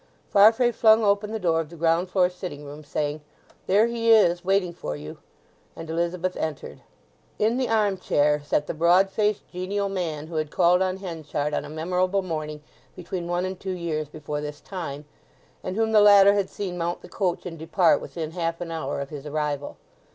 Farfrae 0.31 0.71
flung 0.71 1.03
open 1.03 1.31
the 1.31 1.37
door 1.37 1.59
of 1.61 1.69
the 1.69 1.75
ground 1.75 2.09
floor 2.09 2.27
sitting 2.27 2.65
room, 2.65 2.83
saying, 2.83 3.21
"There 3.67 3.85
he 3.85 4.09
is 4.09 4.43
waiting 4.43 4.73
for 4.73 4.95
you," 4.95 5.19
and 5.75 5.87
Elizabeth 5.91 6.35
entered. 6.37 6.81
In 7.37 7.57
the 7.57 7.69
arm 7.69 7.99
chair 7.99 8.41
sat 8.43 8.65
the 8.65 8.73
broad 8.73 9.11
faced 9.11 9.47
genial 9.53 9.89
man 9.89 10.25
who 10.25 10.37
had 10.37 10.49
called 10.49 10.81
on 10.81 10.97
Henchard 10.97 11.53
on 11.53 11.65
a 11.65 11.69
memorable 11.69 12.23
morning 12.23 12.63
between 12.95 13.27
one 13.27 13.45
and 13.45 13.59
two 13.59 13.73
years 13.77 14.09
before 14.09 14.41
this 14.41 14.59
time, 14.59 15.05
and 15.63 15.75
whom 15.75 15.91
the 15.91 16.01
latter 16.01 16.33
had 16.33 16.49
seen 16.49 16.79
mount 16.79 17.03
the 17.03 17.07
coach 17.07 17.45
and 17.45 17.59
depart 17.59 18.01
within 18.01 18.31
half 18.31 18.59
an 18.59 18.71
hour 18.71 19.01
of 19.01 19.11
his 19.11 19.27
arrival. 19.27 19.77